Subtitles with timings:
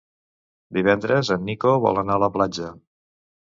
[0.77, 2.73] Divendres en Nico vol anar a la platja.